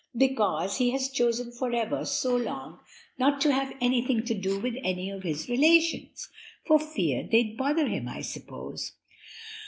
"Because 0.17 0.77
he 0.77 0.89
has 0.93 1.09
chosen 1.11 1.51
forever 1.51 2.03
so 2.05 2.35
long 2.35 2.79
not 3.19 3.39
to 3.41 3.51
have 3.53 3.75
anything 3.79 4.25
to 4.25 4.33
do 4.33 4.59
with 4.59 4.73
any 4.83 5.11
of 5.11 5.21
his 5.21 5.47
relations, 5.47 6.27
for 6.65 6.79
fear 6.79 7.29
they'd 7.31 7.55
bother 7.55 7.85
him, 7.87 8.07
I 8.07 8.21
suppose." 8.21 8.93